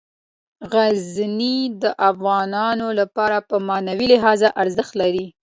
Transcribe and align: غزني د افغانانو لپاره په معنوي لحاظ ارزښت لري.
غزني 0.71 1.57
د 1.81 1.83
افغانانو 2.09 2.87
لپاره 2.99 3.37
په 3.49 3.55
معنوي 3.67 4.07
لحاظ 4.13 4.41
ارزښت 4.61 4.93
لري. 5.01 5.25